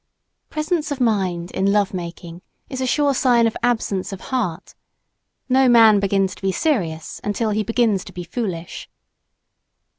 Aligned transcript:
Presence 0.49 0.89
of 0.89 0.99
mind 0.99 1.51
in 1.51 1.71
love 1.71 1.93
making 1.93 2.41
is 2.71 2.81
a 2.81 2.87
sure 2.87 3.13
sign 3.13 3.45
of 3.45 3.55
absence 3.61 4.11
of 4.11 4.19
heart; 4.33 4.73
no 5.47 5.69
man 5.69 5.99
begins 5.99 6.33
to 6.33 6.41
be 6.41 6.51
serious 6.51 7.21
until 7.23 7.51
he 7.51 7.61
begins 7.61 8.03
to 8.05 8.11
be 8.11 8.23
foolish. 8.23 8.89